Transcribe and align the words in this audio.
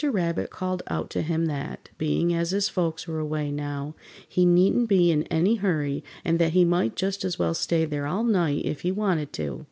Rabbit 0.03 0.49
called 0.49 0.81
out 0.87 1.11
to 1.11 1.21
him 1.21 1.45
that, 1.45 1.89
being 1.99 2.33
as 2.33 2.49
his 2.49 2.67
folks 2.69 3.07
were 3.07 3.19
away 3.19 3.51
now, 3.51 3.93
he 4.27 4.45
needn't 4.47 4.89
be 4.89 5.11
in 5.11 5.25
any 5.25 5.57
hurry, 5.57 6.03
and 6.25 6.39
that 6.39 6.53
he 6.53 6.65
might 6.65 6.95
just 6.95 7.23
as 7.23 7.37
well 7.37 7.53
stay 7.53 7.85
there 7.85 8.07
all 8.07 8.23
night 8.23 8.65
if 8.65 8.81
he 8.81 8.91
wanted 8.91 9.31
to. 9.33 9.59